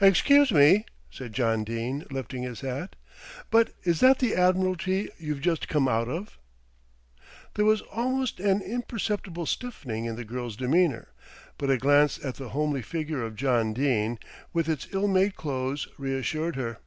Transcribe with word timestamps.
"Excuse 0.00 0.50
me," 0.52 0.86
said 1.10 1.34
John 1.34 1.62
Dene, 1.62 2.06
lifting 2.10 2.42
his 2.44 2.62
hat, 2.62 2.96
"but 3.50 3.74
is 3.84 4.00
that 4.00 4.20
the 4.20 4.34
Admiralty 4.34 5.10
you've 5.18 5.42
just 5.42 5.68
come 5.68 5.86
out 5.86 6.08
of?" 6.08 6.38
There 7.56 7.66
was 7.66 7.82
an 7.82 7.88
almost 7.92 8.40
imperceptible 8.40 9.44
stiffening 9.44 10.06
in 10.06 10.16
the 10.16 10.24
girl's 10.24 10.56
demeanour; 10.56 11.08
but 11.58 11.68
a 11.68 11.76
glance 11.76 12.18
at 12.24 12.36
the 12.36 12.48
homely 12.56 12.80
figure 12.80 13.22
of 13.22 13.36
John 13.36 13.74
Dene, 13.74 14.18
with 14.50 14.66
its 14.66 14.88
ill 14.92 15.08
made 15.08 15.36
clothes, 15.36 15.86
reassured 15.98 16.56
her. 16.56 16.78